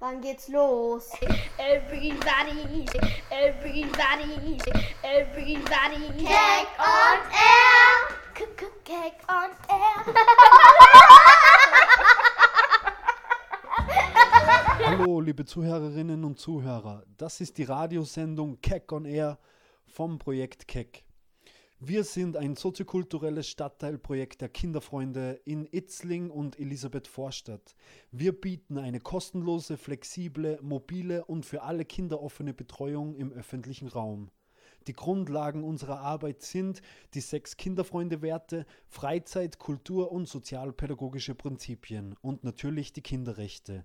Wann 0.00 0.20
geht's 0.20 0.46
los? 0.46 1.10
Everybody, 1.58 2.86
everybody, 3.32 4.56
everybody. 5.02 5.96
Cake 6.24 6.68
on 6.78 7.18
air! 7.32 8.14
Cake 8.84 9.18
on 9.26 9.50
air. 9.68 10.14
Hallo, 14.86 15.18
liebe 15.18 15.44
Zuhörerinnen 15.44 16.22
und 16.22 16.38
Zuhörer. 16.38 17.02
Das 17.16 17.40
ist 17.40 17.58
die 17.58 17.64
Radiosendung 17.64 18.60
Keck 18.60 18.92
on 18.92 19.04
Air 19.04 19.36
vom 19.84 20.20
Projekt 20.20 20.68
Keck. 20.68 21.07
Wir 21.80 22.02
sind 22.02 22.36
ein 22.36 22.56
soziokulturelles 22.56 23.48
Stadtteilprojekt 23.48 24.40
der 24.40 24.48
Kinderfreunde 24.48 25.40
in 25.44 25.64
Itzling 25.70 26.28
und 26.28 26.58
Elisabeth 26.58 27.06
Vorstadt. 27.06 27.76
Wir 28.10 28.32
bieten 28.32 28.78
eine 28.78 28.98
kostenlose, 28.98 29.76
flexible, 29.76 30.58
mobile 30.60 31.24
und 31.26 31.46
für 31.46 31.62
alle 31.62 31.84
Kinder 31.84 32.20
offene 32.20 32.52
Betreuung 32.52 33.14
im 33.14 33.30
öffentlichen 33.30 33.86
Raum. 33.86 34.32
Die 34.88 34.92
Grundlagen 34.92 35.62
unserer 35.62 36.00
Arbeit 36.00 36.42
sind 36.42 36.82
die 37.14 37.20
sechs 37.20 37.56
Kinderfreunde-Werte, 37.56 38.66
Freizeit, 38.88 39.60
Kultur 39.60 40.10
und 40.10 40.26
sozialpädagogische 40.26 41.36
Prinzipien 41.36 42.16
und 42.22 42.42
natürlich 42.42 42.92
die 42.92 43.02
Kinderrechte. 43.02 43.84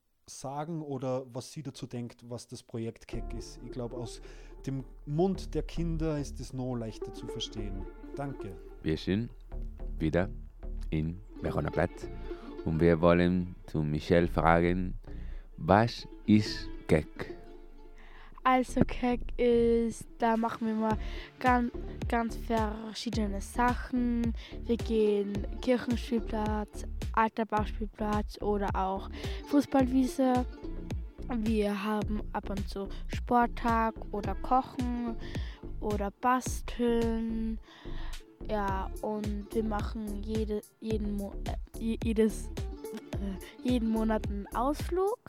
sagen 0.25 0.81
oder 0.81 1.25
was 1.33 1.51
sie 1.51 1.63
dazu 1.63 1.87
denkt, 1.87 2.23
was 2.29 2.47
das 2.47 2.63
Projekt 2.63 3.07
Keck 3.07 3.33
ist. 3.37 3.59
Ich 3.65 3.71
glaube, 3.71 3.97
aus 3.97 4.21
dem 4.65 4.83
Mund 5.05 5.53
der 5.53 5.63
Kinder 5.63 6.19
ist 6.19 6.39
es 6.39 6.53
noch 6.53 6.75
leichter 6.75 7.13
zu 7.13 7.27
verstehen. 7.27 7.85
Danke. 8.15 8.55
Wir 8.83 8.97
sind 8.97 9.29
wieder 9.97 10.29
in 10.89 11.19
Verona 11.41 11.69
Platz 11.69 12.07
und 12.65 12.79
wir 12.79 13.01
wollen 13.01 13.55
zu 13.67 13.81
Michelle 13.81 14.27
fragen, 14.27 14.95
was 15.57 16.07
ist 16.25 16.67
Keck? 16.87 17.40
Also 18.43 18.81
Keck 18.81 19.19
ist, 19.37 20.07
da 20.17 20.35
machen 20.35 20.67
wir 20.67 20.73
mal 20.73 20.97
ganz, 21.39 21.71
ganz 22.07 22.35
verschiedene 22.35 23.39
Sachen. 23.39 24.33
Wir 24.65 24.77
gehen 24.77 25.45
Kirchenspielplatz, 25.61 26.85
Alterbachspielplatz 27.13 28.41
oder 28.41 28.75
auch 28.75 29.09
Fußballwiese. 29.47 30.45
Wir 31.37 31.83
haben 31.83 32.21
ab 32.33 32.49
und 32.49 32.67
zu 32.67 32.89
Sporttag 33.07 33.93
oder 34.11 34.33
Kochen 34.35 35.15
oder 35.79 36.09
Basteln. 36.09 37.59
Ja, 38.49 38.89
und 39.01 39.47
wir 39.53 39.63
machen 39.63 40.23
jede, 40.23 40.61
jeden, 40.79 41.19
äh, 41.79 41.97
jedes, 42.03 42.47
äh, 43.13 43.37
jeden 43.63 43.89
Monat 43.89 44.27
einen 44.27 44.47
Ausflug. 44.55 45.19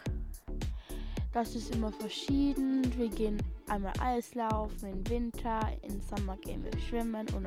Das 1.32 1.54
ist 1.54 1.74
immer 1.74 1.90
verschieden. 1.90 2.82
Wir 2.96 3.08
gehen 3.08 3.38
einmal 3.66 3.92
Eislaufen 4.00 4.90
im 4.90 5.08
Winter, 5.08 5.60
im 5.82 6.00
Sommer 6.02 6.36
gehen 6.36 6.62
wir 6.62 6.78
schwimmen 6.78 7.26
und, 7.34 7.46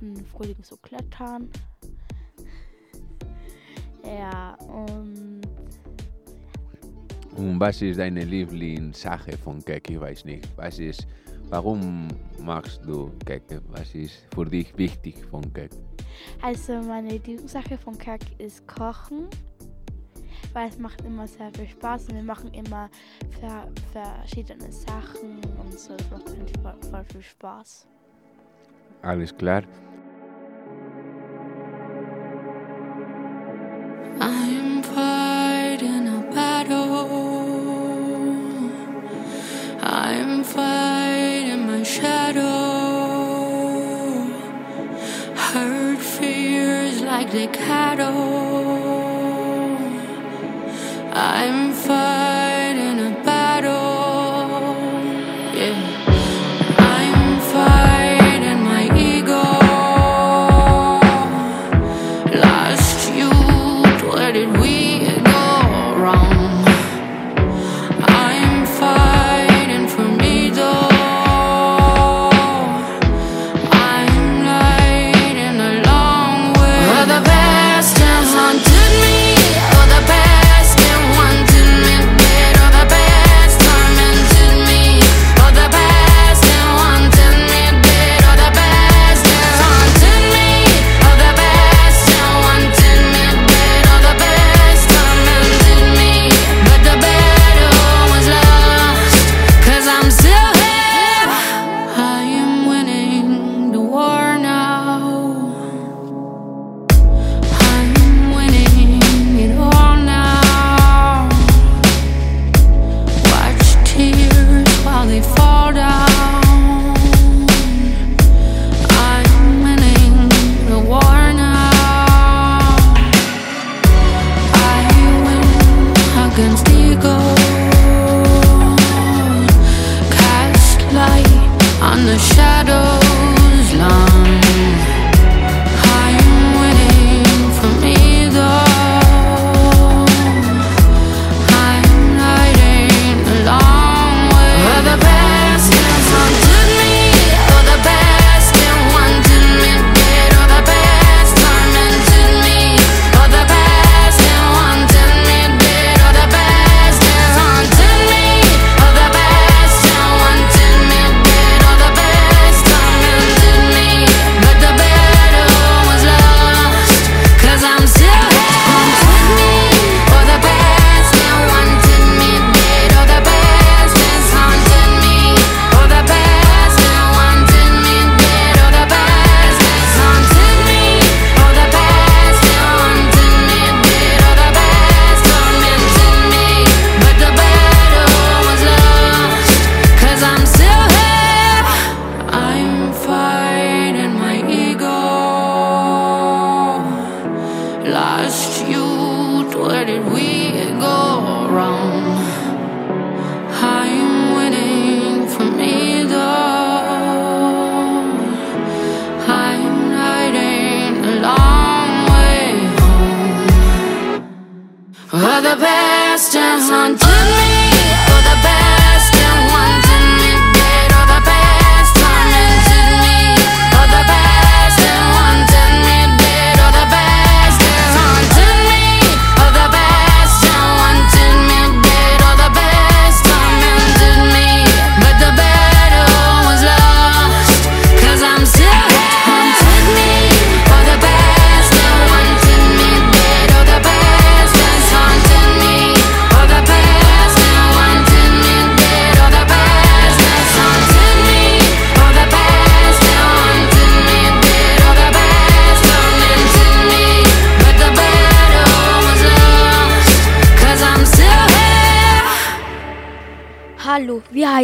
und 0.00 0.16
im 0.18 0.24
Frühling 0.24 0.62
so 0.62 0.76
klettern. 0.78 1.50
Ja, 4.02 4.54
und. 4.54 5.42
Und 7.36 7.60
was 7.60 7.82
ist 7.82 7.98
deine 7.98 8.24
Lieblingssache 8.24 9.36
von 9.36 9.62
Keck? 9.62 9.90
Ich 9.90 10.00
weiß 10.00 10.24
nicht. 10.24 10.48
Was 10.56 10.78
ist, 10.78 11.06
warum 11.50 12.08
machst 12.40 12.80
du 12.86 13.12
Keck? 13.26 13.42
Was 13.68 13.94
ist 13.94 14.24
für 14.34 14.46
dich 14.46 14.76
wichtig 14.78 15.22
von 15.26 15.42
Keck? 15.52 15.72
Also, 16.40 16.80
meine 16.80 17.10
Lieblingssache 17.10 17.76
von 17.76 17.98
Keck 17.98 18.22
ist 18.38 18.66
Kochen. 18.66 19.28
Weil 20.52 20.68
es 20.68 20.78
macht 20.78 21.02
immer 21.04 21.26
sehr 21.26 21.50
viel 21.52 21.68
Spaß 21.68 22.08
und 22.08 22.16
wir 22.16 22.22
machen 22.22 22.52
immer 22.54 22.88
ver 23.40 23.68
verschiedene 23.92 24.70
Sachen 24.72 25.40
und 25.58 25.78
so. 25.78 25.94
Es 25.94 26.10
macht 26.10 26.28
voll, 26.62 26.74
voll 26.90 27.04
viel 27.12 27.22
Spaß. 27.22 27.86
Alles 29.02 29.36
klar. 29.36 29.62
I'm 34.20 34.82
fighting 34.82 36.08
a 36.08 36.20
battle. 36.34 37.06
I'm 39.82 40.42
fighting 40.42 41.66
my 41.66 41.82
shadow. 41.82 42.46
Hurt 45.34 45.98
fears 45.98 47.02
like 47.02 47.30
the 47.30 47.46
cattle. 47.48 48.55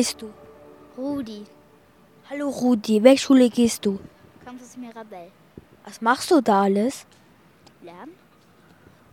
heißt 0.02 0.20
du? 0.20 0.30
Rudi. 0.98 1.44
Hallo 2.28 2.48
Rudi, 2.48 3.02
welche 3.04 3.24
Schule 3.24 3.48
gehst 3.48 3.86
du? 3.86 4.00
Campus 4.44 4.76
Mirabell. 4.76 5.30
Was 5.84 6.00
machst 6.00 6.28
du 6.32 6.40
da 6.40 6.62
alles? 6.62 7.06
Lernen. 7.82 8.14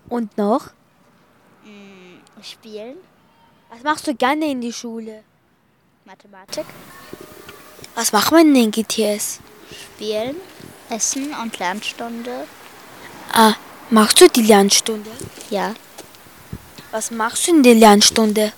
Und 0.08 0.36
noch? 0.38 0.72
Hm, 1.64 2.22
spielen. 2.42 2.98
Was 3.70 3.84
machst 3.84 4.08
du 4.08 4.16
gerne 4.16 4.50
in 4.50 4.62
die 4.62 4.74
Schule? 4.74 5.24
Mathematik. 6.06 6.66
Was 7.94 8.12
macht 8.12 8.32
man 8.32 8.48
in 8.48 8.56
den 8.56 8.72
GTS? 8.72 9.42
Spielen, 9.84 10.38
Essen 10.90 11.36
und 11.36 11.60
Lernstunde. 11.60 12.48
Ah, 13.32 13.54
machst 13.92 14.22
du 14.22 14.28
die 14.28 14.42
Lernstunde? 14.42 15.12
Ja. 15.52 15.76
Was 16.90 17.12
machst 17.12 17.48
du 17.48 17.52
in 17.52 17.62
der 17.62 17.76
Lernstunde? 17.76 18.54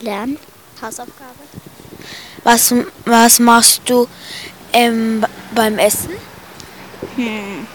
Lernen, 0.00 0.38
Hausaufgabe. 0.80 1.42
Was, 2.44 2.74
was 3.04 3.38
machst 3.38 3.82
du 3.88 4.08
ähm, 4.72 5.24
beim 5.54 5.78
Essen? 5.78 6.10
Hm. 7.16 7.66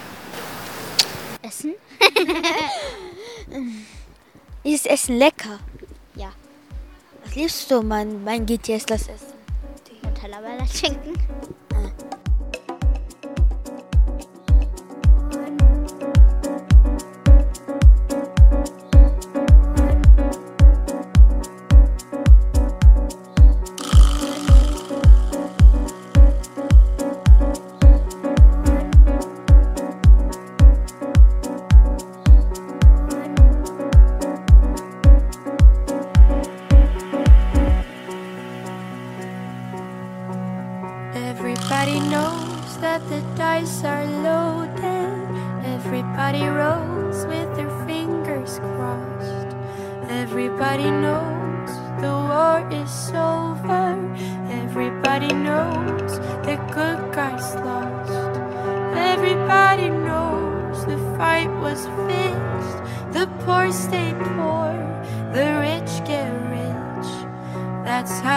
Essen? 1.41 1.73
Ist 4.63 4.85
Essen 4.87 5.17
lecker? 5.17 5.59
Ja. 6.15 6.31
Was 7.23 7.35
liebst 7.35 7.71
du, 7.71 7.81
mein, 7.81 8.23
mein 8.23 8.45
GTS, 8.45 8.85
das 8.85 9.03
Essen? 9.03 9.37
Nutella-Ballert 10.03 10.69
schenken. 10.69 11.13
that's 68.07 68.21
how 68.21 68.36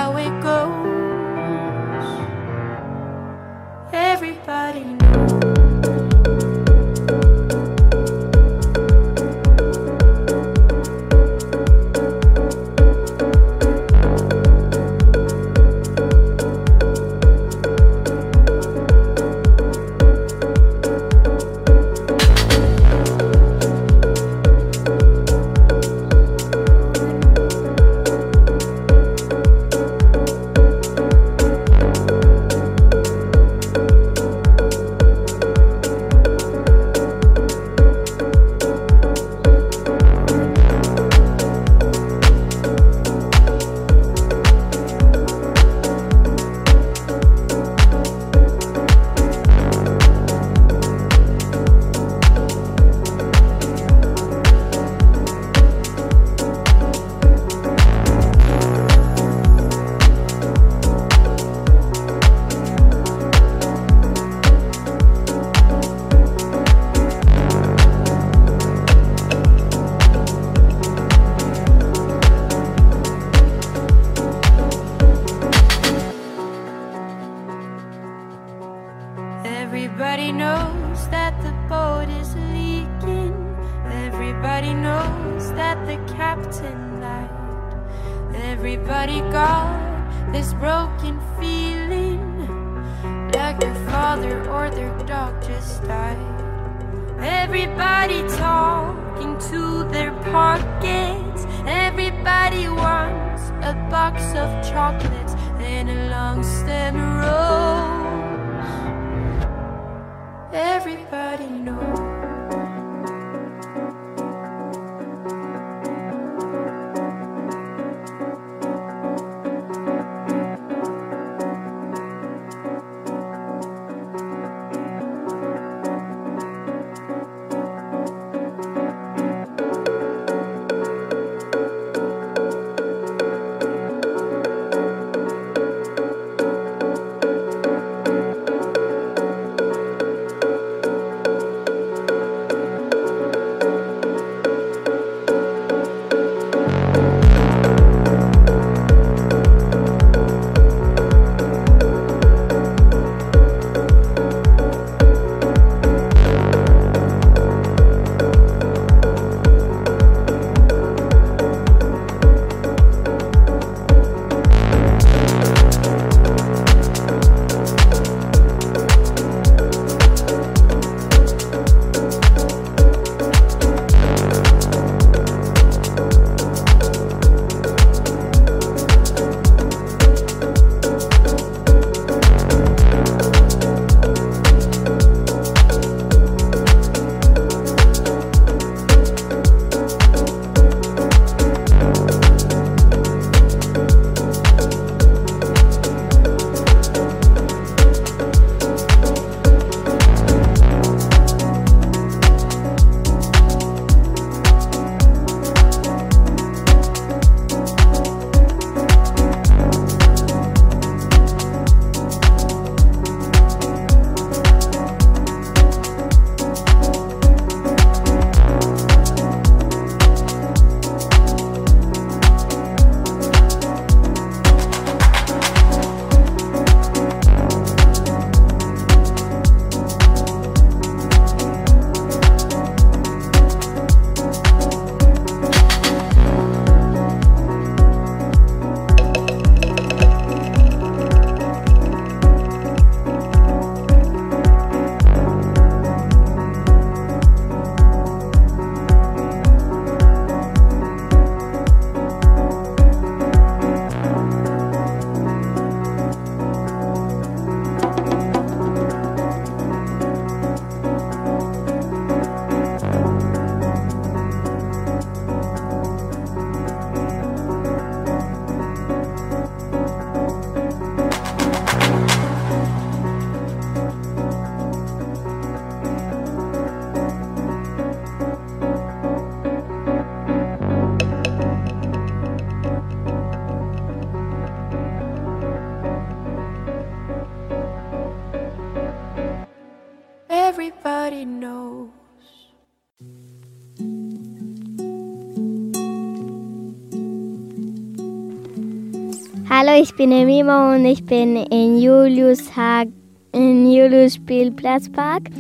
ich 299.83 299.95
bin 299.95 300.13
Emima 300.13 300.75
und 300.75 300.85
ich 300.85 301.05
bin 301.05 301.37
in 301.37 301.79
Julius, 301.81 302.55
Hag 302.57 302.89
in 303.33 303.71
Julius 303.71 304.15
Spielplatzpark 304.17 305.31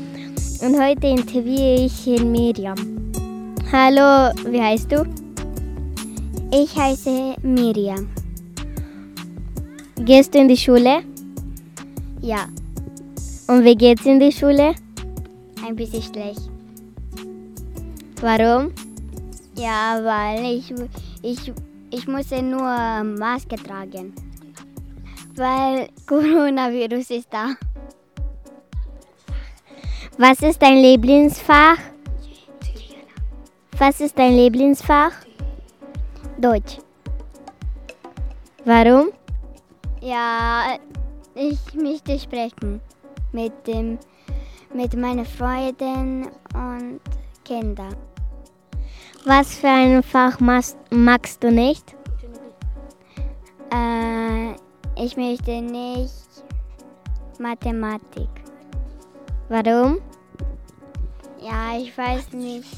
und 0.63 0.81
heute 0.81 1.09
interviewe 1.09 1.85
ich 1.85 2.07
in 2.07 2.33
Miriam. 2.33 2.77
Hallo, 3.73 4.33
wie 4.51 4.61
heißt 4.61 4.91
du? 4.93 5.05
Ich 6.53 6.75
heiße 6.77 7.37
Miriam. 7.43 8.09
Gehst 9.97 10.35
du 10.35 10.39
in 10.39 10.49
die 10.49 10.57
Schule? 10.57 11.03
Ja, 12.23 12.47
Und 13.49 13.65
wie 13.65 13.75
geht's 13.77 14.07
in 14.07 14.21
die 14.21 14.33
Schule? 14.33 14.75
ein 15.67 15.77
bisschen 15.77 16.03
schlecht. 16.03 16.41
Warum? 18.21 18.73
Ja, 19.57 20.01
weil 20.03 20.57
ich, 20.57 20.73
ich, 21.23 21.53
ich 21.91 22.09
musste 22.09 22.43
nur 22.43 23.05
Maske 23.05 23.57
tragen. 23.57 24.13
Weil 25.37 25.89
Coronavirus 26.07 27.11
ist 27.11 27.29
da. 27.33 27.55
Was 30.19 30.41
ist 30.43 30.61
dein 30.61 30.79
Lieblingsfach? 30.79 31.79
Was 33.79 34.01
ist 34.01 34.19
dein 34.19 34.37
Lieblingsfach? 34.37 35.13
Deutsch. 36.37 36.79
Warum? 38.65 39.11
Ja, 40.01 40.77
ich 41.35 41.75
möchte 41.75 42.19
sprechen 42.19 42.81
mit, 43.33 43.67
dem, 43.67 43.99
mit 44.75 44.95
meinen 44.95 45.25
Freunden 45.25 46.29
und 46.55 47.01
Kindern. 47.45 47.97
Was 49.25 49.55
für 49.55 49.69
ein 49.69 50.03
Fach 50.03 50.41
magst, 50.41 50.77
magst 50.91 51.43
du 51.43 51.51
nicht? 51.51 51.95
Äh, 53.71 54.55
ich 54.97 55.17
möchte 55.17 55.61
nicht 55.63 56.13
Mathematik. 57.39 58.29
Warum? 59.49 59.99
Ja, 61.43 61.79
ich 61.79 61.97
weiß 61.97 62.33
nicht, 62.35 62.69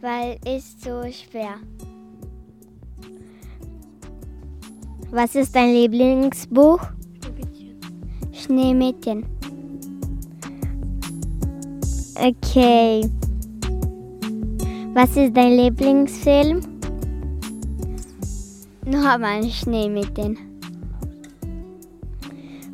weil 0.00 0.38
es 0.44 0.80
so 0.80 1.02
schwer. 1.10 1.54
Was 5.10 5.34
ist 5.34 5.54
dein 5.54 5.72
Lieblingsbuch? 5.72 6.80
Schneemädchen. 8.32 9.24
Okay. 12.16 13.08
Was 14.92 15.16
ist 15.16 15.36
dein 15.36 15.56
Lieblingsfilm? 15.56 16.60
Noch 18.84 19.04
einmal 19.04 19.44
Schneemädchen. 19.44 20.49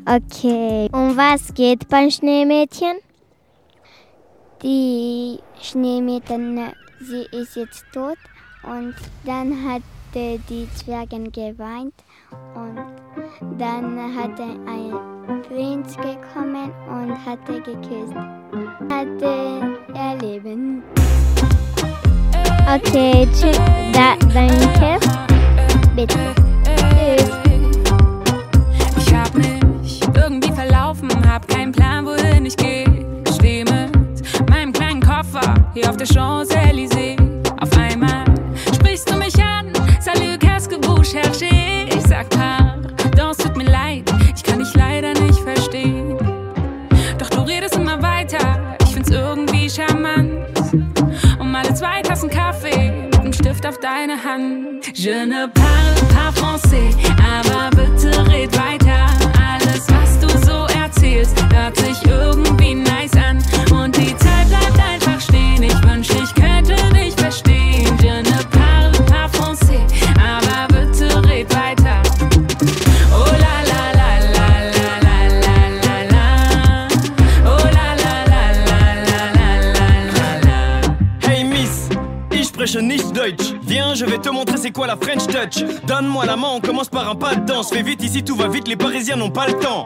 Okay. 0.09 0.87
Um 0.93 1.17
was 1.17 1.53
geht 1.53 1.89
beim 1.89 2.09
Schneemädchen? 2.09 2.95
Die 4.63 5.37
Schneemädchen, 5.61 6.71
sie 7.01 7.25
ist 7.37 7.57
jetzt 7.57 7.83
tot 7.91 8.17
und 8.63 8.95
dann 9.25 9.51
hat 9.67 9.81
die 10.15 10.69
Zwergen 10.75 11.29
geweint 11.33 11.93
und 12.55 13.59
dann 13.59 14.15
hatte 14.15 14.43
ein 14.65 15.41
Prinz 15.41 15.97
gekommen 15.97 16.71
und 16.87 17.25
hatte 17.25 17.61
geküsst. 17.61 18.15
Hatte 18.89 19.77
erleben. 19.93 20.83
Okay, 22.73 23.27
tschüss. 23.33 23.59
Da, 23.91 24.15
danke. 24.33 25.05
Bitte. 25.97 26.33
Tschüss. 26.63 27.29
Ich 28.97 29.13
hab 29.13 29.33
mich 29.35 29.66
irgendwie 30.17 30.51
verlaufen, 30.51 31.09
hab 31.27 31.47
keinen 31.47 31.71
Plan, 31.71 32.05
wohin 32.05 32.45
ich 32.45 32.57
geh. 32.57 32.85
Steh 33.35 33.63
mit 33.63 34.49
meinem 34.49 34.73
kleinen 34.73 35.01
Koffer 35.01 35.53
hier 35.73 35.89
auf 35.89 35.97
der 35.97 36.07
Champs-Élysées. 36.07 37.17
Auf 37.61 37.75
einmal 37.77 38.23
sprichst 38.73 39.09
du 39.09 39.15
mich 39.17 39.35
an, 39.41 39.71
salut, 39.99 40.39
qu'est-ce 40.39 40.67
que 40.69 40.77
vous 40.85 41.03
cherchez? 41.03 41.87
Ich 41.95 42.07
sag 42.07 42.29
pardon, 42.29 43.31
es 43.31 43.37
tut 43.37 43.55
mir 43.57 43.65
leid, 43.69 44.03
ich 44.35 44.43
kann 44.43 44.59
dich 44.59 44.73
leider 44.73 45.13
nicht 45.13 45.39
verstehen. 45.39 46.17
Doch 47.17 47.29
du 47.29 47.41
redest 47.41 47.75
immer 47.75 48.01
weiter, 48.01 48.77
ich 48.83 48.93
find's 48.93 49.09
irgendwie 49.11 49.69
charmant. 49.69 50.31
Um 51.39 51.55
alle 51.55 51.73
zwei 51.73 52.01
Tassen 52.01 52.29
Kaffee 52.29 52.91
mit 52.91 53.19
einem 53.19 53.33
Stift 53.33 53.65
auf 53.65 53.79
deine 53.79 54.13
Hand. 54.23 54.85
Je 54.93 55.25
ne 55.25 55.49
parle 55.53 55.95
pas 56.13 56.31
français, 56.39 56.95
aber 57.39 57.69
bitte 57.71 58.09
red 58.29 58.55
weiter. 58.57 58.76
Hört 61.25 61.77
sich 61.77 61.97
irgendwie 62.05 62.75
nice 62.75 63.13
an. 63.15 63.37
Und 63.71 63.95
die 63.97 64.15
Zeit 64.17 64.47
bleibt 64.49 64.79
einfach 64.79 65.19
stehen. 65.19 65.63
Ich 65.63 65.83
wünschte, 65.83 66.17
ich 66.23 66.33
könnte 66.35 66.75
dich 66.93 67.13
verstehen. 67.15 67.97
Je 68.01 68.21
ne 68.21 68.39
parle 68.51 68.91
pas 69.05 69.29
français, 69.31 69.81
aber 70.17 70.67
bitte 70.67 71.05
red 71.27 71.49
weiter. 71.55 72.01
Oh 73.11 73.31
la 73.43 73.55
la 73.71 73.83
la 73.99 74.11
la 74.35 74.49
la 74.75 74.89
la 75.05 75.17
la 75.43 75.57
la 75.85 75.97
la. 76.13 76.25
Oh 77.45 77.65
la 77.77 77.87
la 78.03 78.15
la 78.31 78.43
la 78.69 78.81
la 79.09 79.21
la 79.37 79.51
la 79.73 79.89
la 80.17 80.29
la. 80.45 81.27
Hey 81.27 81.43
Miss, 81.43 81.89
ich 82.31 82.47
spreche 82.47 82.81
nicht 82.81 83.15
Deutsch. 83.15 83.55
Viens, 83.63 83.95
je 83.95 84.05
vais 84.05 84.19
te 84.19 84.29
montrer 84.29 84.57
c'est 84.57 84.71
quoi 84.71 84.87
la 84.87 84.95
French 84.95 85.25
Touch. 85.27 85.63
Donne-moi 85.87 86.25
la 86.25 86.35
main, 86.35 86.49
on 86.55 86.61
commence 86.61 86.89
par 86.89 87.09
un 87.09 87.15
pas 87.15 87.35
de 87.35 87.45
danse. 87.45 87.69
Fais 87.69 87.81
vite 87.83 88.03
ici, 88.03 88.23
tout 88.23 88.35
va 88.35 88.47
vite, 88.47 88.67
les 88.67 88.75
Parisiens 88.77 89.15
n'ont 89.15 89.31
pas 89.31 89.47
le 89.47 89.53
temps. 89.53 89.85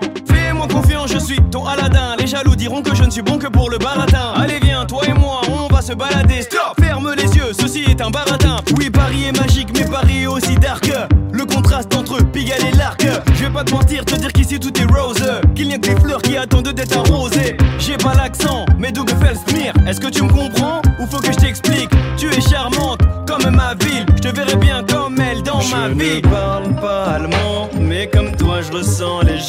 Confiance, 0.67 1.11
je 1.11 1.19
suis 1.19 1.39
ton 1.51 1.65
Aladdin. 1.65 2.15
Les 2.19 2.27
jaloux 2.27 2.55
diront 2.55 2.81
que 2.81 2.95
je 2.95 3.03
ne 3.03 3.09
suis 3.09 3.21
bon 3.21 3.37
que 3.37 3.47
pour 3.47 3.69
le 3.69 3.77
baratin. 3.77 4.33
Allez, 4.35 4.59
viens, 4.61 4.85
toi 4.85 5.01
et 5.07 5.13
moi, 5.13 5.41
on 5.49 5.73
va 5.73 5.81
se 5.81 5.93
balader. 5.93 6.41
Stop, 6.41 6.79
ferme 6.79 7.13
les 7.15 7.35
yeux, 7.35 7.51
ceci 7.59 7.83
est 7.83 8.01
un 8.01 8.09
baratin. 8.09 8.57
Oui, 8.77 8.89
Paris 8.89 9.25
est 9.25 9.39
magique, 9.39 9.69
mais 9.73 9.85
Paris 9.85 10.23
est 10.23 10.27
aussi 10.27 10.55
dark. 10.55 10.91
Le 11.31 11.45
contraste 11.45 11.95
entre 11.95 12.23
Pigalle 12.23 12.65
et 12.71 12.75
l'Arc. 12.75 13.05
Je 13.33 13.45
vais 13.45 13.49
pas 13.49 13.63
te 13.63 13.71
mentir, 13.71 14.05
te 14.05 14.15
dire 14.15 14.31
qu'ici 14.31 14.59
tout 14.59 14.73
est 14.79 14.85
rose. 14.85 15.23
Qu'il 15.55 15.67
n'y 15.67 15.75
a 15.75 15.77
que 15.77 15.87
des 15.87 15.99
fleurs 15.99 16.21
qui 16.21 16.37
attendent 16.37 16.69
d'être 16.69 16.97
arrosées. 16.97 17.57
J'ai 17.79 17.97
pas 17.97 18.13
l'accent, 18.13 18.65
mais 18.77 18.91
d'où 18.91 19.05
Felsmir. 19.07 19.73
Est-ce 19.87 19.99
que 19.99 20.07
tu 20.07 20.23
me 20.23 20.29
comprends 20.29 20.81
ou 20.99 21.07
faut 21.07 21.19
que 21.19 21.31
je 21.31 21.37
t'explique? 21.37 21.89
Tu 22.17 22.27
es 22.27 22.41
charmante 22.41 22.99
comme 23.27 23.49
ma 23.55 23.73
ville. 23.75 24.05
Je 24.15 24.29
te 24.29 24.35
verrai 24.35 24.55
bien 24.57 24.83
comme 24.83 25.19
elle 25.19 25.41
dans 25.41 25.63
ma 25.63 25.89
vie. 25.89 26.21
Je 26.21 26.27
ne 26.27 26.31
parle 26.31 26.75
pas 26.75 27.03
allemand, 27.15 27.69
mais 27.79 28.07
comme 28.07 28.35
toi 28.35 28.61
je 28.61 28.71
ressens 28.71 29.21
les 29.21 29.39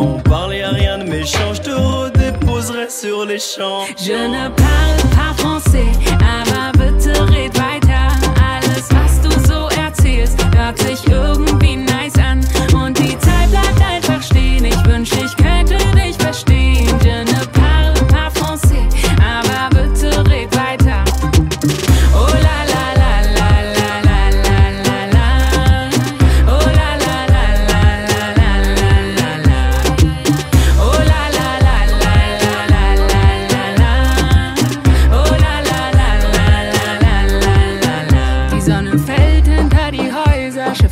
on 0.00 0.18
parle 0.20 0.54
et 0.54 0.64
rien 0.64 0.98
de 0.98 1.04
méchant. 1.04 1.52
Je 1.54 1.60
te 1.60 1.70
redéposerai 1.70 2.88
sur 2.88 3.24
les 3.24 3.38
champs. 3.38 3.84
Je 3.96 4.12
ne 4.12 4.48
parle 4.48 5.00
pas 5.16 5.32
français, 5.36 5.92
aber 6.36 6.72
bitte 6.78 7.16
red 7.30 7.56
weiter. 7.56 8.08
Alles, 8.40 8.88
was 8.90 9.20
du 9.22 9.30
so 9.46 9.68
erzählst, 9.80 10.38
hört 10.56 10.78
sich 10.78 11.06
irgendwie 11.06 11.49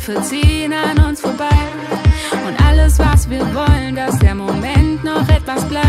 Schiffe 0.09 0.21
ziehen 0.23 0.73
an 0.73 0.97
uns 1.05 1.21
vorbei. 1.21 1.49
Und 2.47 2.59
alles, 2.65 2.97
was 2.97 3.29
wir 3.29 3.41
wollen, 3.53 3.95
dass 3.95 4.17
der 4.19 4.35
Moment 4.35 5.03
noch 5.03 5.27
etwas 5.29 5.63
bleibt. 5.65 5.88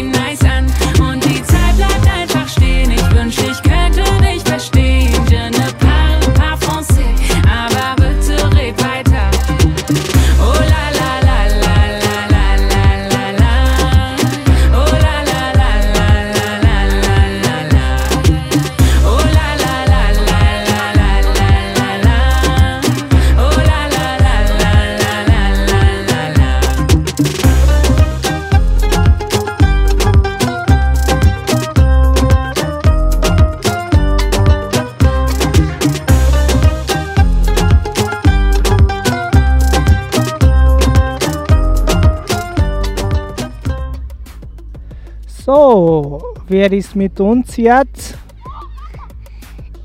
wer 46.51 46.71
ist 46.71 46.95
mit 46.95 47.19
uns 47.19 47.55
jetzt? 47.55 48.17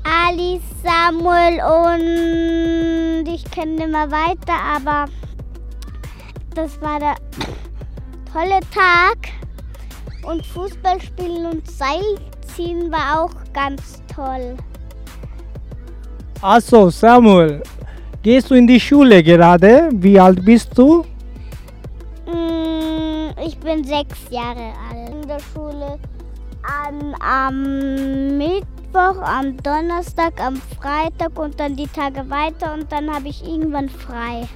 Ali, 0.03 0.59
Samuel 0.83 1.59
und 1.63 3.25
ich 3.33 3.43
kenne 3.51 3.75
nicht 3.75 3.89
mehr 3.89 4.11
weiter, 4.11 4.53
aber 4.75 5.05
das 6.53 6.79
war 6.81 6.99
der 6.99 7.15
tolle 8.31 8.59
Tag. 8.73 9.17
Und 10.23 10.45
Fußball 10.45 11.01
spielen 11.01 11.45
und 11.45 11.69
Seilziehen 11.71 12.91
war 12.91 13.21
auch 13.23 13.53
ganz 13.53 14.01
toll. 14.13 14.57
Also, 16.41 16.89
Samuel, 16.89 17.63
gehst 18.21 18.51
du 18.51 18.55
in 18.55 18.67
die 18.67 18.79
Schule 18.79 19.23
gerade? 19.23 19.89
Wie 19.93 20.19
alt 20.19 20.43
bist 20.43 20.77
du? 20.77 21.05
Mm, 22.25 23.29
Ich 23.45 23.57
bin 23.59 23.83
sechs 23.85 24.19
Jahre 24.29 24.73
alt. 24.91 25.09
In 25.09 25.27
der 25.27 25.39
Schule 25.39 25.97
an, 26.63 27.15
am 27.19 28.37
Mittwoch, 28.37 29.21
am 29.21 29.57
Donnerstag, 29.57 30.39
am 30.41 30.55
Freitag 30.55 31.37
und 31.37 31.59
dann 31.59 31.75
die 31.75 31.87
Tage 31.87 32.29
weiter 32.29 32.73
und 32.73 32.91
dann 32.91 33.13
habe 33.13 33.27
ich 33.27 33.43
irgendwann 33.43 33.89
frei. 33.89 34.47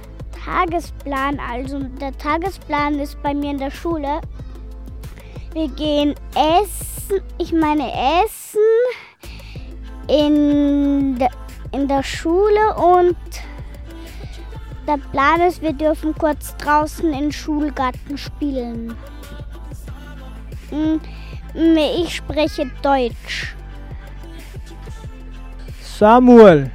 Tagesplan, 0.44 1.38
also 1.38 1.78
der 1.78 2.16
Tagesplan 2.18 2.98
ist 2.98 3.22
bei 3.22 3.32
mir 3.32 3.52
in 3.52 3.58
der 3.58 3.70
Schule. 3.70 4.20
Wir 5.52 5.68
gehen 5.68 6.14
essen, 6.34 7.20
ich 7.38 7.52
meine 7.52 7.92
essen 8.24 8.60
in, 10.08 11.16
de, 11.18 11.28
in 11.72 11.88
der 11.88 12.02
Schule 12.02 12.74
und 12.76 13.16
der 14.86 14.98
Plan 15.10 15.40
ist, 15.42 15.62
wir 15.62 15.72
dürfen 15.72 16.14
kurz 16.14 16.56
draußen 16.56 17.12
im 17.12 17.30
Schulgarten 17.30 18.18
spielen. 18.18 18.96
Mm, 20.70 20.76
mm, 20.76 21.00
Ich 21.54 22.16
spreche 22.16 22.70
Deutsch. 22.82 23.54
Samuel, 25.82 26.70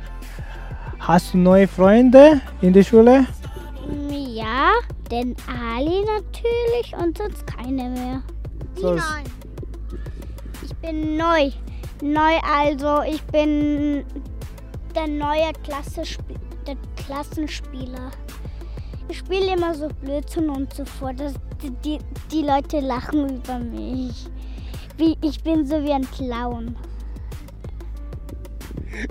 hast 0.99 1.33
du 1.33 1.37
neue 1.39 1.67
Freunde 1.67 2.41
in 2.61 2.73
der 2.73 2.83
Schule? 2.83 3.25
Ja, 4.09 4.71
den 5.09 5.35
Ali 5.47 6.05
natürlich 6.05 6.95
und 6.95 7.17
sonst 7.17 7.45
keine 7.47 7.89
mehr. 7.89 8.21
So, 8.75 8.95
Ich 10.63 10.75
bin 10.75 11.17
neu. 11.17 11.51
Neu 12.03 12.37
also, 12.47 13.01
ich 13.01 13.23
bin 13.23 14.05
der 14.93 15.07
neue 15.07 15.51
Klasse 15.63 16.03
der 16.67 16.75
Klassenspieler. 16.95 18.11
Ich 19.09 19.19
spiele 19.19 19.55
immer 19.55 19.73
so 19.73 19.87
Blödsinn 20.01 20.49
und 20.49 20.71
so 20.73 20.85
fort. 20.85 21.19
dass 21.19 21.33
Die, 21.61 21.71
die, 21.83 21.97
die 22.31 22.43
Leute 22.43 22.81
lachen 22.81 23.37
über 23.37 23.57
mich. 23.57 24.27
Wie, 24.97 25.17
ich 25.21 25.43
bin 25.43 25.65
so 25.65 25.83
wie 25.83 25.93
ein 25.93 26.09
Clown. 26.11 26.75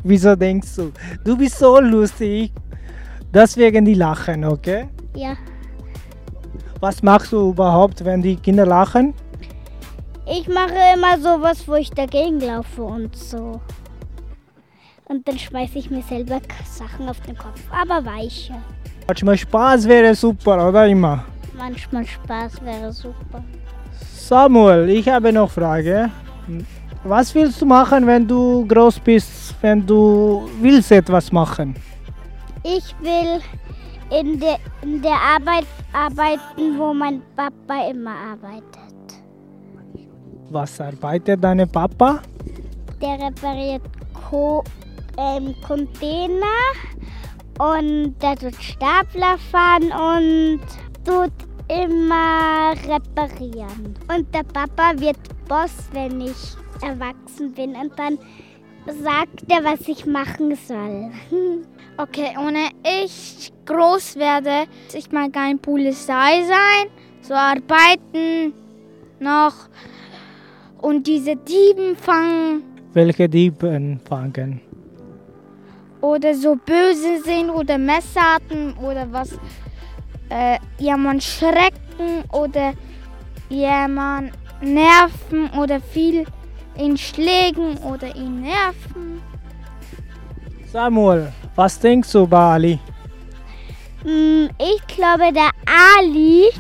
Wieso 0.02 0.34
denkst 0.34 0.74
du? 0.76 0.92
Du 1.24 1.36
bist 1.36 1.58
so 1.58 1.78
lustig. 1.80 2.52
Deswegen 3.32 3.84
die 3.84 3.94
lachen, 3.94 4.44
okay? 4.44 4.88
Ja. 5.14 5.36
Was 6.80 7.02
machst 7.02 7.32
du 7.32 7.50
überhaupt, 7.50 8.04
wenn 8.04 8.22
die 8.22 8.36
Kinder 8.36 8.66
lachen? 8.66 9.14
Ich 10.26 10.48
mache 10.48 10.74
immer 10.94 11.18
sowas, 11.18 11.68
wo 11.68 11.74
ich 11.74 11.90
dagegen 11.90 12.40
laufe 12.40 12.82
und 12.82 13.14
so. 13.14 13.60
Und 15.04 15.26
dann 15.28 15.38
schmeiße 15.38 15.78
ich 15.78 15.90
mir 15.90 16.02
selber 16.02 16.40
Sachen 16.64 17.08
auf 17.08 17.20
den 17.20 17.36
Kopf. 17.36 17.60
Aber 17.70 18.04
weiche. 18.04 18.54
Manchmal 19.06 19.38
Spaß 19.38 19.86
wäre 19.86 20.14
super, 20.16 20.68
oder 20.68 20.88
immer? 20.88 21.24
Manchmal 21.56 22.04
Spaß 22.04 22.60
wäre 22.64 22.92
super. 22.92 23.44
Samuel, 24.28 24.90
ich 24.90 25.08
habe 25.08 25.32
noch 25.32 25.48
Frage. 25.48 26.10
Was 27.04 27.32
willst 27.32 27.62
du 27.62 27.66
machen, 27.66 28.04
wenn 28.08 28.26
du 28.26 28.66
groß 28.66 28.98
bist, 28.98 29.54
wenn 29.60 29.86
du 29.86 30.48
willst 30.60 30.90
etwas 30.90 31.30
machen? 31.30 31.76
Ich 32.64 32.92
will 33.00 33.40
in 34.10 34.40
der, 34.40 34.58
in 34.82 35.00
der 35.00 35.14
Arbeit 35.14 35.66
arbeiten, 35.92 36.76
wo 36.76 36.92
mein 36.92 37.22
Papa 37.36 37.88
immer 37.88 38.16
arbeitet. 38.32 39.06
Was 40.50 40.80
arbeitet 40.80 41.44
dein 41.44 41.68
Papa? 41.70 42.18
Der 43.00 43.28
repariert 43.28 43.82
Co 44.28 44.64
ähm, 45.18 45.54
Container 45.64 46.64
und 47.60 48.14
der 48.20 48.34
tut 48.34 48.60
Stapler 48.60 49.38
fahren 49.52 49.92
und 49.92 50.62
tut 51.04 51.45
immer 51.68 52.74
reparieren. 52.86 53.94
Und 54.14 54.34
der 54.34 54.44
Papa 54.44 54.92
wird 54.98 55.18
Boss, 55.48 55.88
wenn 55.92 56.20
ich 56.20 56.56
erwachsen 56.82 57.52
bin. 57.52 57.74
Und 57.76 57.98
dann 57.98 58.18
sagt 59.02 59.44
er, 59.48 59.64
was 59.64 59.86
ich 59.88 60.06
machen 60.06 60.56
soll. 60.56 61.10
Okay, 61.98 62.36
und 62.36 62.58
ich 62.84 63.50
groß 63.64 64.16
werde, 64.16 64.66
ich 64.92 65.10
mag 65.12 65.34
ein 65.34 65.58
Polizei 65.58 66.42
sein, 66.42 66.90
so 67.22 67.32
arbeiten 67.32 68.52
noch 69.18 69.54
und 70.82 71.06
diese 71.06 71.36
Dieben 71.36 71.96
fangen 71.96 72.62
Welche 72.92 73.30
Dieben 73.30 73.98
fangen? 74.00 74.60
oder 76.02 76.34
so 76.34 76.54
böse 76.54 77.22
sind 77.24 77.48
oder 77.48 77.78
Messer 77.78 78.34
hatten 78.34 78.74
oder 78.74 79.10
was 79.10 79.30
äh, 80.30 80.58
jemand 80.78 81.22
schrecken 81.22 82.24
oder 82.32 82.72
jemand 83.48 84.32
nerven 84.60 85.50
oder 85.58 85.80
viel 85.80 86.24
ihn 86.78 86.96
schlägen 86.96 87.76
oder 87.78 88.14
ihn 88.14 88.42
nerven. 88.42 89.22
Samuel, 90.72 91.32
was 91.54 91.78
denkst 91.78 92.12
du 92.12 92.22
über 92.24 92.38
Ali? 92.38 92.78
Mm, 94.04 94.46
Ich 94.58 94.86
glaube, 94.88 95.32
der 95.32 95.50
Ali 95.98 96.50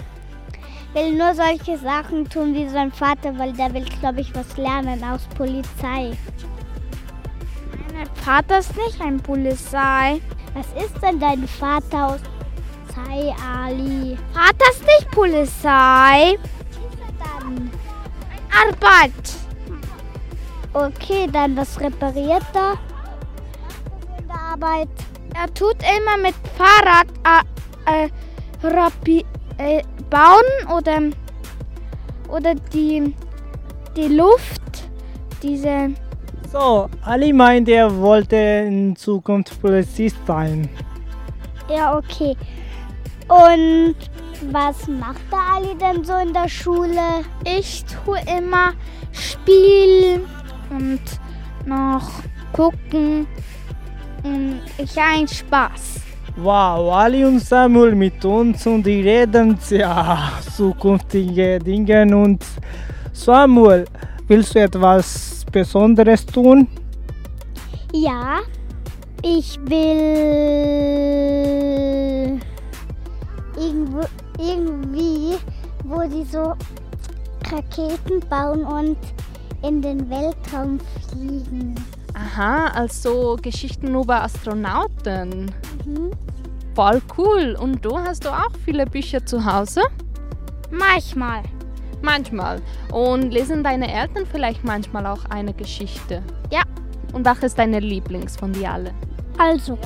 will 0.94 1.12
nur 1.12 1.34
solche 1.34 1.76
Sachen 1.78 2.28
tun 2.28 2.54
wie 2.54 2.68
sein 2.68 2.90
Vater, 2.90 3.36
weil 3.38 3.52
der 3.52 3.72
will, 3.74 3.84
glaube 4.00 4.20
ich, 4.22 4.34
was 4.34 4.56
lernen 4.56 5.02
aus 5.04 5.26
Polizei. 5.36 6.12
Mein 7.94 8.06
Vater 8.14 8.58
ist 8.58 8.74
nicht 8.76 9.00
ein 9.00 9.18
Polizei. 9.20 10.20
Was 10.54 10.66
ist 10.82 11.02
denn 11.02 11.20
dein 11.20 11.46
Vater 11.46 12.06
aus 12.08 12.20
Polizei, 12.20 12.35
Ali? 12.96 14.16
Vater 14.32 14.70
ist 14.70 14.82
nicht 14.82 15.10
Polizei. 15.10 16.38
Dann. 17.18 17.70
Arbeit. 18.50 19.12
Okay, 20.72 21.28
dann 21.32 21.56
was 21.56 21.80
repariert 21.80 22.42
er? 22.54 22.74
In 24.18 24.28
der 24.28 24.36
Arbeit. 24.36 24.88
Er 25.34 25.52
tut 25.52 25.76
immer 25.82 26.16
mit 26.16 26.34
Fahrrad 26.56 27.06
äh, 27.86 28.04
äh, 28.04 28.08
äh, 29.58 29.82
bauen 30.10 30.74
oder, 30.74 31.00
oder 32.28 32.54
die, 32.72 33.14
die 33.96 34.08
Luft, 34.08 34.88
diese 35.42 35.90
So, 36.50 36.88
Ali 37.02 37.32
meint, 37.32 37.68
er 37.68 37.94
wollte 38.00 38.36
in 38.36 38.96
Zukunft 38.96 39.60
Polizist 39.60 40.16
sein. 40.26 40.68
Ja, 41.68 41.96
okay. 41.96 42.36
Und 43.28 43.96
was 44.52 44.86
macht 44.86 45.22
der 45.32 45.38
Ali 45.54 45.74
denn 45.80 46.04
so 46.04 46.14
in 46.14 46.32
der 46.32 46.48
Schule? 46.48 47.24
Ich 47.44 47.84
tue 47.84 48.18
immer 48.26 48.72
spielen 49.12 50.24
und 50.70 51.00
noch 51.64 52.08
gucken 52.52 53.26
und 54.22 54.60
ich 54.78 54.96
habe 54.96 55.18
einen 55.18 55.28
Spaß. 55.28 56.00
Wow, 56.36 56.92
Ali 56.92 57.24
und 57.24 57.40
Samuel 57.40 57.94
mit 57.94 58.24
uns 58.24 58.66
und 58.66 58.84
die 58.84 59.00
reden 59.00 59.58
ja 59.70 60.32
zukünftige 60.54 61.58
Dinge 61.58 62.16
und 62.16 62.44
Samuel, 63.12 63.86
willst 64.28 64.54
du 64.54 64.60
etwas 64.60 65.46
Besonderes 65.50 66.26
tun? 66.26 66.68
Ja, 67.92 68.40
ich 69.22 69.58
will 69.64 70.36
irgendwo, 73.56 74.00
irgendwie, 74.38 75.36
wo 75.84 76.02
die 76.08 76.24
so 76.24 76.54
Raketen 77.50 78.20
bauen 78.28 78.64
und 78.64 78.96
in 79.62 79.82
den 79.82 80.08
Weltraum 80.10 80.78
fliegen. 81.10 81.74
Aha, 82.14 82.68
also 82.68 83.36
Geschichten 83.40 83.94
über 83.94 84.22
Astronauten. 84.22 85.50
Mhm. 85.84 86.10
Voll 86.74 87.00
cool. 87.16 87.56
Und 87.60 87.84
du 87.84 87.96
hast 87.98 88.24
du 88.24 88.30
auch 88.30 88.50
viele 88.64 88.86
Bücher 88.86 89.24
zu 89.24 89.44
Hause? 89.44 89.82
Manchmal. 90.70 91.42
Manchmal. 92.02 92.60
Und 92.92 93.30
lesen 93.30 93.64
deine 93.64 93.92
Eltern 93.92 94.26
vielleicht 94.30 94.64
manchmal 94.64 95.06
auch 95.06 95.24
eine 95.26 95.52
Geschichte? 95.52 96.22
Ja. 96.50 96.62
Und 97.12 97.24
welche 97.24 97.46
ist 97.46 97.58
deine 97.58 97.80
Lieblings 97.80 98.36
von 98.36 98.52
dir 98.52 98.72
alle? 98.72 98.92
Also, 99.38 99.78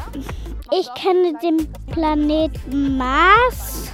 ich 0.73 0.89
kenne 0.95 1.33
den 1.43 1.69
Planeten 1.93 2.97
Mars 2.97 3.91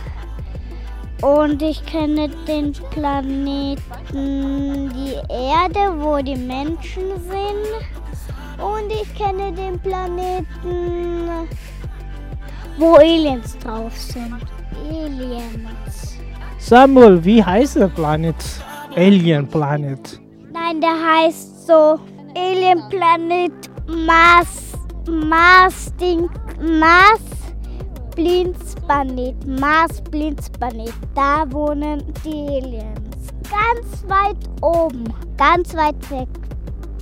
Und 1.22 1.62
ich 1.62 1.84
kenne 1.86 2.28
den 2.46 2.72
Planeten 2.90 3.80
die 4.92 5.14
Erde, 5.30 5.94
wo 5.98 6.18
die 6.18 6.36
Menschen 6.36 7.10
sind. 7.28 8.62
Und 8.62 8.90
ich 8.90 9.14
kenne 9.14 9.52
den 9.52 9.78
Planeten, 9.80 11.48
wo 12.78 12.96
Aliens 12.96 13.56
drauf 13.58 13.96
sind. 13.98 14.36
Aliens. 14.90 16.18
Samuel, 16.58 17.24
wie 17.24 17.42
heißt 17.42 17.76
der 17.76 17.88
Planet? 17.88 18.36
Alien 18.94 19.46
Planet. 19.46 20.20
Nein, 20.52 20.80
der 20.80 20.96
heißt 21.02 21.66
so 21.66 21.98
Alien 22.34 22.82
Planet 22.90 23.52
Mars. 23.86 24.72
Mars 25.08 25.92
Ding. 26.00 26.28
Mars 26.60 27.20
Blindsplanet. 28.14 29.34
Mars 29.46 30.00
Blindsplanet. 30.10 30.94
Da 31.14 31.44
wohnen 31.50 32.02
die 32.24 32.48
Aliens. 32.48 33.28
Ganz 33.50 34.04
weit 34.08 34.38
oben. 34.62 35.04
Ganz 35.36 35.74
weit 35.76 36.10
weg. 36.10 36.28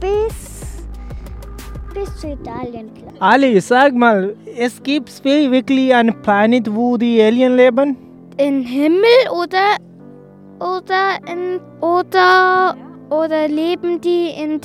Bis. 0.01 0.85
Bis 1.95 2.17
zu 2.17 2.33
Italien. 2.33 2.91
Ali, 3.21 3.61
sag 3.61 3.95
mal, 3.95 4.35
es 4.59 4.83
gibt 4.83 5.25
wirklich 5.25 5.95
einen 5.95 6.21
Planet, 6.23 6.75
wo 6.75 6.97
die 6.97 7.23
Alien 7.23 7.57
leben? 7.57 7.97
Im 8.37 8.63
Himmel 8.63 9.29
oder 9.31 9.77
oder 10.59 11.19
in 11.31 11.61
oder 11.81 12.77
oder 13.11 13.47
leben 13.47 14.01
die 14.01 14.31
in, 14.31 14.61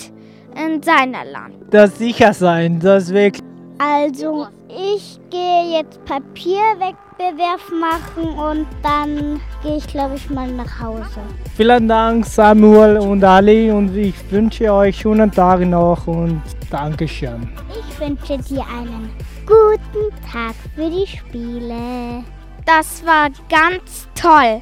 in 0.56 0.82
seiner 0.82 1.26
Land? 1.26 1.56
Das 1.70 2.00
sicher 2.00 2.34
sein, 2.34 2.80
das 2.80 3.14
wirklich. 3.14 3.49
Also, 3.82 4.48
ich 4.68 5.18
gehe 5.30 5.78
jetzt 5.78 6.04
Papierwettbewerb 6.04 7.62
machen 7.80 8.38
und 8.38 8.68
dann 8.84 9.40
gehe 9.64 9.78
ich, 9.78 9.88
glaube 9.88 10.16
ich, 10.16 10.30
mal 10.30 10.52
nach 10.52 10.82
Hause. 10.82 11.22
Vielen 11.56 11.88
Dank, 11.88 12.26
Samuel 12.26 12.98
und 12.98 13.24
Ali, 13.24 13.72
und 13.72 13.96
ich 13.96 14.16
wünsche 14.30 14.74
euch 14.74 14.98
schönen 14.98 15.32
Tag 15.32 15.62
noch 15.62 16.06
und 16.08 16.42
Dankeschön. 16.70 17.50
Ich 17.70 18.00
wünsche 18.00 18.38
dir 18.38 18.66
einen 18.68 19.10
guten 19.46 20.14
Tag 20.30 20.56
für 20.76 20.90
die 20.90 21.08
Spiele. 21.08 22.24
Das 22.66 23.02
war 23.06 23.30
ganz 23.50 24.10
toll. 24.14 24.62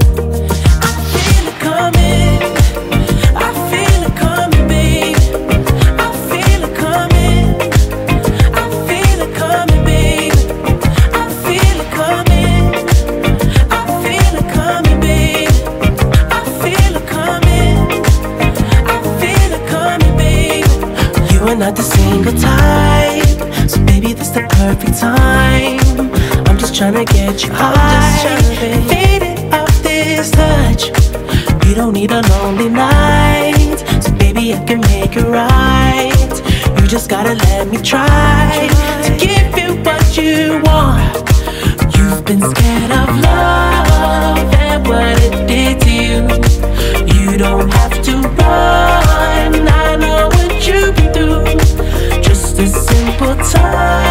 Perfect 24.75 24.99
time. 24.99 25.79
I'm 26.47 26.57
just 26.57 26.73
trying 26.75 26.93
to 26.93 27.03
get 27.03 27.43
you 27.43 27.51
high, 27.51 28.41
faded 28.87 29.53
off 29.53 29.83
this 29.83 30.31
touch. 30.31 30.87
You 31.67 31.75
don't 31.75 31.93
need 31.93 32.11
a 32.11 32.21
lonely 32.29 32.69
night, 32.69 33.77
so 34.01 34.11
baby, 34.13 34.53
I 34.53 34.63
can 34.63 34.79
make 34.81 35.17
it 35.17 35.27
right. 35.27 36.33
You 36.79 36.87
just 36.87 37.09
gotta 37.09 37.33
let 37.33 37.67
me 37.67 37.77
try 37.81 38.69
to 39.03 39.11
give 39.25 39.57
you 39.57 39.75
what 39.83 40.17
you 40.17 40.61
want. 40.63 41.17
You've 41.95 42.23
been 42.23 42.41
scared 42.51 42.91
of 42.91 43.09
love 43.27 44.53
and 44.53 44.87
what 44.87 45.17
it 45.27 45.35
did 45.51 45.81
to 45.83 45.91
you. 46.05 46.19
You 47.13 47.37
don't 47.37 47.69
have 47.73 48.01
to 48.03 48.13
run. 48.39 49.67
I 49.67 49.97
know 49.97 50.29
what 50.29 50.65
you've 50.65 50.95
been 50.95 51.11
through. 51.13 52.21
Just 52.21 52.57
a 52.59 52.67
simple 52.67 53.35
touch 53.35 54.10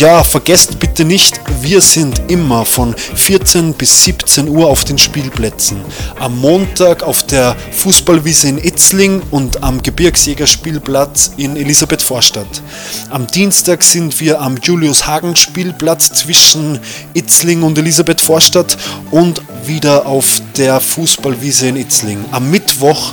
ja, 0.00 0.24
vergesst 0.24 0.80
bitte 0.80 1.04
nicht, 1.04 1.38
wir 1.60 1.82
sind 1.82 2.22
immer 2.30 2.64
von 2.64 2.94
14 2.96 3.74
bis 3.74 4.04
17 4.04 4.48
Uhr 4.48 4.66
auf 4.66 4.84
den 4.84 4.96
Spielplätzen. 4.96 5.78
Am 6.18 6.38
Montag 6.38 7.02
auf 7.02 7.22
der 7.24 7.54
Fußballwiese 7.72 8.48
in 8.48 8.56
Itzling 8.56 9.20
und 9.30 9.62
am 9.62 9.82
Gebirgsjägerspielplatz 9.82 11.32
in 11.36 11.54
Elisabeth 11.54 12.00
Vorstadt. 12.00 12.62
Am 13.10 13.26
Dienstag 13.26 13.82
sind 13.82 14.18
wir 14.20 14.40
am 14.40 14.56
Julius-Hagen-Spielplatz 14.56 16.12
zwischen 16.12 16.80
Itzling 17.12 17.62
und 17.62 17.76
Elisabeth 17.76 18.22
Vorstadt 18.22 18.78
und 19.10 19.42
wieder 19.66 20.06
auf 20.06 20.40
der 20.56 20.80
Fußballwiese 20.80 21.68
in 21.68 21.76
Itzling. 21.76 22.24
Am 22.32 22.50
Mittwoch 22.50 23.12